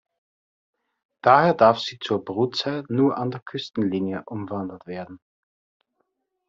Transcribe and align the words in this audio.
Daher 1.23 1.53
darf 1.53 1.77
sie 1.77 1.99
zur 1.99 2.25
Brutzeit 2.25 2.89
nur 2.89 3.17
an 3.19 3.29
der 3.29 3.39
Küstenlinie 3.39 4.23
umwandert 4.25 4.87
werden. 4.87 5.19